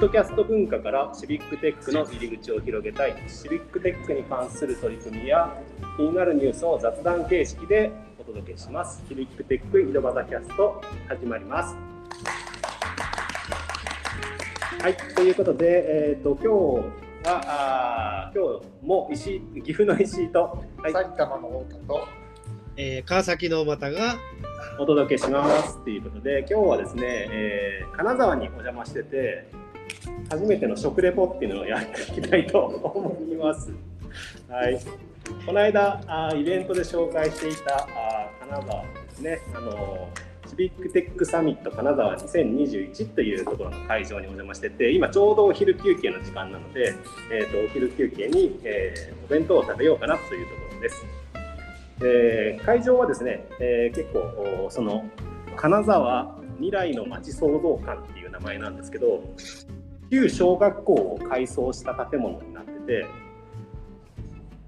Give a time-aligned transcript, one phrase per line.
[0.00, 3.14] ッドキャスト文化からシビックテックの入り口を広げたい。
[3.28, 5.54] シビックテックに関する取り組みや
[5.98, 9.02] 気になるニュースを雑談形式でお届けします。
[9.06, 11.76] シビックテック井戸端キャスト始まります。
[14.80, 16.40] はいということで、えーと、今
[17.22, 22.08] 日はあ今日も石岐阜の石井と、はい、埼玉の太田と、
[22.78, 24.16] えー、川崎の又が
[24.78, 25.84] お届けします。
[25.84, 29.60] ということで今日はですね、えー、金沢にお邪魔してて
[30.30, 33.72] 初めての食レポっていうのをやっていきたいと思います。
[34.48, 34.80] はい、
[35.46, 40.08] この間あイベントで紹介していたあ金沢ですねあの
[40.48, 46.94] シビックテックサミット金沢2021というところの会場にお邪魔してて今ちょうどお昼休憩の時間なので、
[47.32, 51.06] えーと、お昼休憩に、えー、お弁当を食べようかなというところです。
[52.02, 55.04] えー、会場はですね、えー、結構その
[55.54, 59.22] 金沢未来の街創造館っていう名前なんですけど
[60.10, 63.06] 旧小学校を改装した建物になってて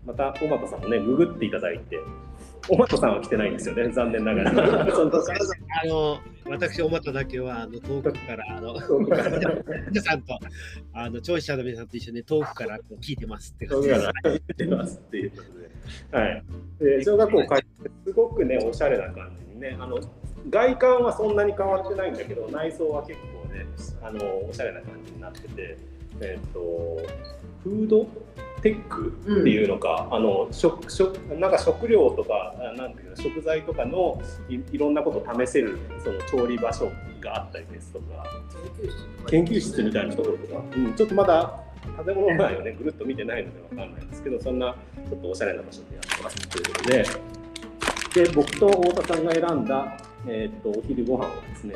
[0.04, 1.98] また小俣さんもねグっていただいて
[2.68, 4.50] 小俣さんは来てないんですよね残念ながら。
[4.82, 8.74] あの私小俣だけはあの遠くからあの
[9.88, 10.38] 皆さんと
[10.92, 14.00] あの聴取者の皆さんと一緒に遠くから聞いてますって感じです。
[14.24, 15.72] 聞いてますっていうことで。
[16.12, 16.44] はい、
[16.78, 19.98] で小学校帰ってすごくねおしゃれな感じにねあの
[20.50, 23.66] 外観はそんなに変わってないんだけど内装は結構ね
[24.02, 25.78] あのおしゃれな感じになってて、
[26.20, 27.00] えーと、
[27.62, 28.06] フード
[28.62, 38.24] テックっていうのか、うん、あの食食なんか食料とかなんていうの食材とかのいいろんなことを試せるその調理場所があったりですとか
[39.28, 41.58] 研究室みたいなところとか、うん、ちょっとまだ
[42.04, 44.76] 建物内をねぐるっと見てないのでわかんないんですけどそんな
[45.08, 47.32] ちょっとおしゃれな場所でやってますということで。
[48.14, 51.74] で僕と太田さんが選んだ、えー、っとお昼ご飯はですね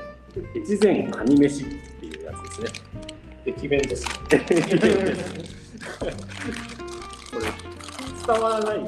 [0.54, 2.80] 越前カニ飯っていうやつですね。
[3.44, 5.78] 駅弁です駅弁です。
[6.00, 6.12] これ
[8.26, 8.82] 伝わらないよ。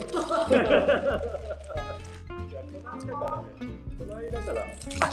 [3.99, 4.62] この間から
[5.00, 5.12] あ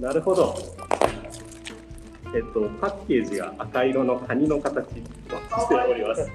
[0.00, 0.54] なるほど。
[2.34, 6.20] えっと、パッケージが赤色のカニの形としております。
[6.20, 6.30] はい。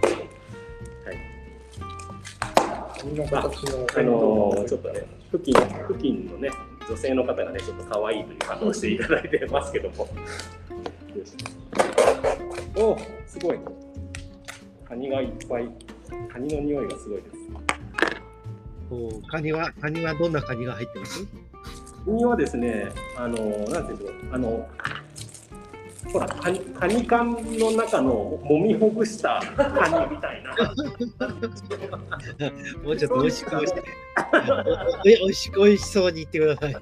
[3.96, 5.54] あのちょっとね、付近
[5.88, 6.50] 付近のね、
[6.92, 10.10] 女性の方がね、ちょっと可愛いという反応していただいてますけども。
[12.76, 13.60] おすごい。
[14.84, 15.70] カニがいっぱい。
[16.30, 17.38] カニの匂いがすごいです。
[18.92, 21.26] おカニは、カニはどんなカニが入ってます？
[22.06, 23.38] カニはですね、あの、
[23.70, 24.68] なんていうんでしょう、あの、
[26.12, 30.56] ほらカニカニ缶の中の揉みほぐしたカニみたいな。
[32.84, 33.74] もうちょっと美味しく美味し
[35.06, 36.76] 美味しく美味しそうに言ってください。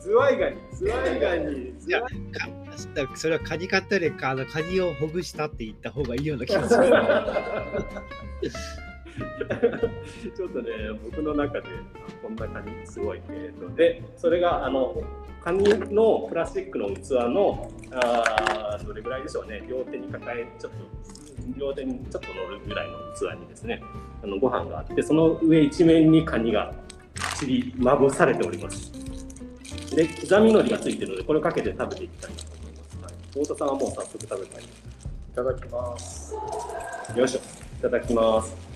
[0.00, 0.56] ズワイガニ。
[0.72, 1.74] ズワイガニ。
[1.86, 2.02] いや
[3.14, 6.82] それはカニ買ったりかあのカニをほぐしたって言った方がいいような気がする。
[10.34, 10.70] ちょっとね
[11.04, 11.68] 僕の中で
[12.22, 15.00] こんなカニすごいえーとでそれがあの
[15.44, 19.64] カニのプラスチックの器のあどれぐらいでしょうね。
[19.68, 20.78] 両手に抱えちょっと
[21.58, 23.82] 両手にちょっと乗るぐらいの器にですね
[24.22, 26.72] あのご飯があってその上一面にカニが
[27.38, 28.92] ちりまぶされております。
[29.96, 34.68] で刻みのりがついてるのでこれをかけて食べていきたいなと思います、はい、太田さんはもう早速食べたいい
[35.34, 36.34] ただきます。
[37.16, 37.38] よいしょ。
[37.38, 38.71] いただきます。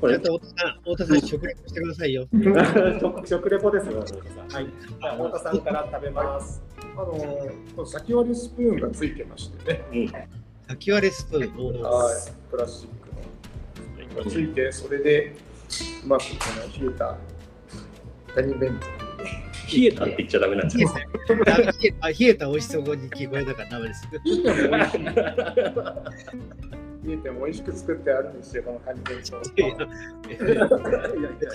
[0.00, 2.28] これ、太田さん、太田さん、食レポしてくださいよ。
[3.24, 4.64] 食レポですよ、太田さん。
[4.64, 4.70] はい。
[5.00, 6.62] 太田さんから食べます。
[6.96, 9.84] あの、先割りスプーンがついてましてね。
[9.92, 10.12] うん、
[10.68, 11.82] 先割りスプーン。
[11.82, 12.14] はい。
[12.50, 12.90] プラスチッ
[14.10, 14.24] クの。
[14.24, 15.34] がついて、それで、
[16.04, 16.30] うまくこ
[16.80, 17.16] の冷えた
[18.34, 18.86] カニ弁当。
[19.76, 20.90] 冷えたって言っちゃダメなんですよ。
[20.94, 24.08] 冷えた美味しそうに聞こえたからダメです。
[27.06, 29.40] 見えても美味しく作ってあるんですよ、このカニ弁当。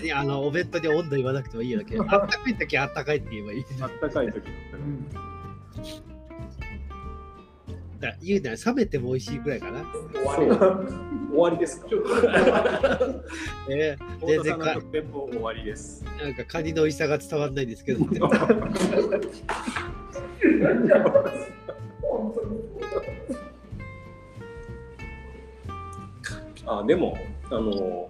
[0.01, 1.97] いや、あの、お弁当に温度言わなくてもいいわけ。
[1.99, 3.65] あったかい時はあったかいって言えばいい。
[3.81, 4.47] あったかい時。
[4.73, 5.05] うん
[7.99, 9.83] だ言うなら冷めても美味しいぐらいかな。
[10.11, 10.47] 終わり
[11.31, 11.87] 終わりですか？
[13.69, 15.03] えー、全然か終
[15.39, 16.03] わりです。
[16.19, 18.03] なんかカニの美味しさが伝わらないんですけど。
[26.65, 27.17] あでも
[27.49, 28.09] あの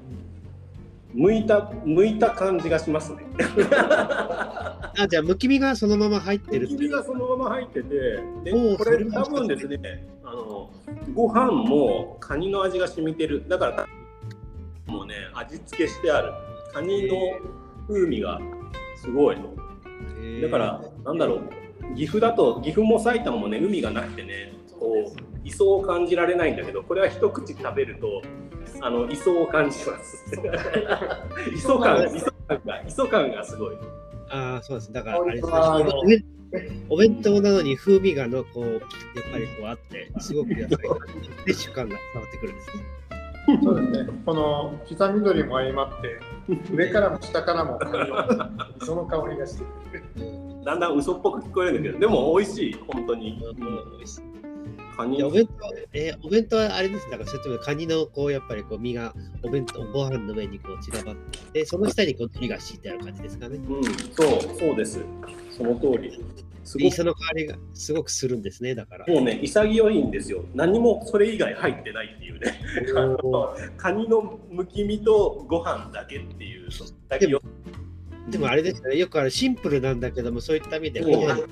[1.15, 3.25] 剥いた剥いた感じがしますね。
[3.69, 6.69] あじゃあむき身がそのまま入ってる。
[6.69, 7.95] むき身がそのまま入ってて
[8.44, 10.69] でこれ多分ですねあの
[11.13, 13.44] ご飯もカニの味が染みてる。
[13.48, 13.88] だから
[14.88, 16.33] もうね味付けしてある。
[16.74, 17.15] カニの
[17.88, 18.39] 風味が
[18.95, 19.38] すごい
[20.42, 21.39] だからなんだろう。
[21.95, 28.21] 岐阜だと岐阜も埼玉もね海がなくてねこう磯を感じられないんだけどこれは一口食べると
[28.81, 30.25] あの磯を感じます
[31.53, 33.75] 磯感磯感が磯感がすごい
[34.31, 34.93] ああ、そうです。
[34.93, 36.25] だから、あれですね
[36.89, 38.79] お弁当なのに風味がのこうやっ
[39.31, 42.83] ぱりこうあって、すごくやっぱりフレッシュ感が伝わってくるんですね。
[43.63, 44.09] そうですね。
[44.25, 46.19] この刻み緑も相まって、
[46.73, 47.79] 上からも下からも
[48.81, 49.63] その香りがして
[50.13, 50.63] くる。
[50.65, 54.21] だんだん嘘っぽく聞こえるんだけどでも美味しい本当に、うん美味しい
[54.95, 57.09] カニお弁当、えーお弁当はあれです。
[57.09, 63.57] だから、カニのこうやっぱりこう身がお弁当、ご飯の上にこう散らばってで、その下にこう鳥が敷いてある感じですかね。
[63.57, 64.99] うんそうそうです
[65.49, 66.23] その通り
[66.63, 68.75] すごくで磯の香りがすごくするんですね。
[68.75, 69.05] だから。
[69.07, 72.61] もうね潔いんですよ何もそれ以外入ってないっていうね
[72.95, 76.69] あのカニのむき身とご飯だけっていう
[77.09, 77.40] だけよ
[78.31, 81.43] でもあれですね、よくあるシンプルなんだけども、そういった意味でうんご飯に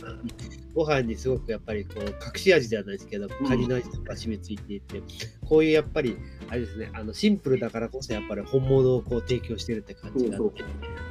[0.73, 5.01] ご飯にすごくやっぱりこう隠し味じゃないですけど、んカニの味とか染みついていて、
[5.45, 6.17] こういうやっぱり
[6.49, 10.63] あれですね、あのシンプルだからこそやっぱり本物をこう提供してるって感じがあって、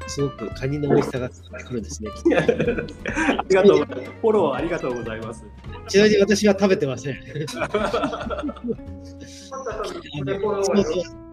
[0.06, 2.10] すごくカニの美味しさが伝わってくるんですね。
[2.16, 3.78] ありがとう。
[3.78, 5.44] フォローありがとうございます。
[5.88, 7.18] ちなみに私は食べてません。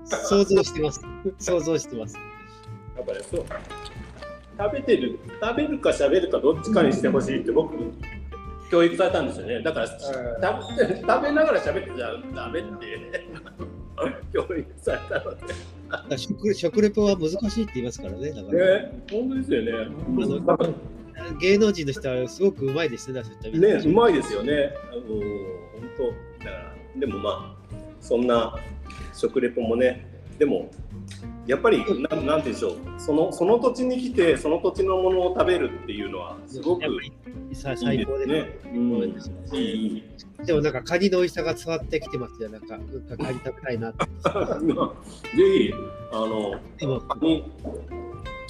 [0.06, 1.02] 想像してます。
[1.40, 2.18] 想像してます。
[2.96, 3.46] やっぱりそう。
[4.58, 7.76] 食べてる、食べるか喋るかどっちかにしてほしいって僕、
[8.72, 9.62] 教育されたんですよね。
[9.62, 13.30] だから、食べ食べながら喋ってちゃダメって
[14.34, 16.18] 教育されたので。
[16.18, 18.32] 食食レポは難しいって言いますからね。
[18.32, 19.72] だからね、本当ですよね。
[21.18, 24.74] あの芸能人の人はすごくうまいですね、ね、うまいですよね。
[24.92, 25.20] あの本
[25.98, 28.56] 当だから、でもまあ、そんな
[29.14, 30.06] 食レポもね、
[30.38, 30.70] でも、
[31.48, 37.02] やっぱり、なんなんて言うんでしょうその、その土地に来て、その土地のものを食べるっていうのは、すごくやっぱ
[37.50, 38.72] りさいい最高でですね。
[38.74, 40.04] うん、いですいいい。
[40.46, 42.50] でもなんかカニの美味しさが伝わってきてますよ。
[42.50, 44.06] なんか、なんかカニ食べたいなって。
[45.38, 45.74] ぜひ、
[46.12, 46.60] あの、
[47.08, 47.44] カニ、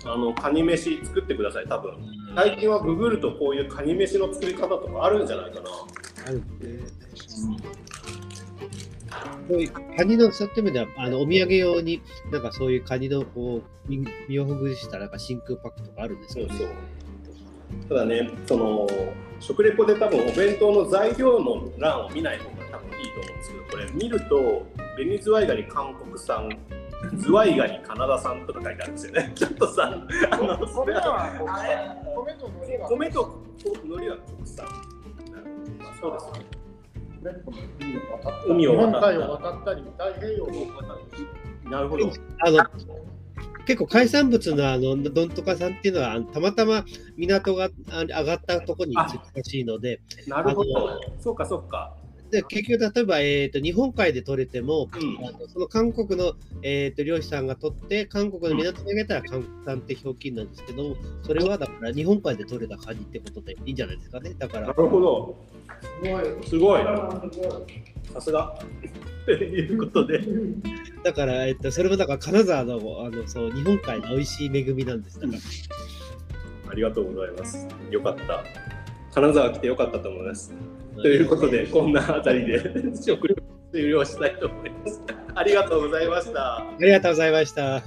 [0.06, 1.94] あの、カニ飯作ってください、多分。
[1.94, 5.70] うん最近はググるとこういうカニ飯の作り方とかあるんじゃないかな。
[6.28, 6.80] あるんで
[9.48, 12.02] そういうカニのそういった意味ではあのお土産用に
[12.32, 16.56] なんかそういうカニのこう身身をほぐしたなんか真空パックとかあるんですよね。
[16.58, 16.76] そうそう。
[17.90, 18.88] ただね、その
[19.40, 24.66] 食レポで多分お弁当の材料の欄を見ない方が多分いいと思うんですけど、これ見ると
[24.96, 26.50] 紅ズワイガニ韓国産、
[27.18, 29.32] ズワイガニカナダ産とか書いてあるんですよね。
[29.36, 31.28] ちょっとさ、あのそ米れはは
[32.90, 33.42] 米と
[33.84, 34.68] 海苔は国産。
[36.02, 36.65] そうですね。
[37.26, 42.12] 海を渡った海を渡った日本海を渡ったり太平洋を渡ったりなるほど。
[42.40, 42.60] あの
[43.66, 46.86] 結構海産物のあのどんとかさんっていうのはたまたま
[47.18, 51.02] 港があ上がったところにあ難しいのでなるほど。
[51.20, 51.96] そうかそうか。
[52.32, 56.34] で結局例えば、えー、と日本海で取れても、うんあのその韓国の、
[56.64, 65.36] えー、と漁師さんが取って韓国の港にあげたら韓産って表記なんですけどそれはだから日本海で取れたカニってことでいいんじゃないですかねだからなるほど。
[65.82, 66.82] すごいすごい。
[68.14, 68.58] さすが。
[69.26, 70.22] ということで。
[71.04, 77.68] だから、えっと、それもだから金沢のあのそう日本海の美味しい恵みなんですだから、ありがとうございます。
[77.92, 78.44] よかった。
[79.14, 80.54] 金沢来てよかったと思います。
[80.98, 82.60] ということで、こんなあたりで
[82.96, 83.36] 食料
[83.72, 85.02] 終了したいと思います。
[85.36, 86.58] ありがとうございました。
[86.58, 87.84] ありがとうございました。